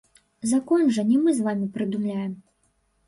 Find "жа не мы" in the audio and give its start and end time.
0.95-1.35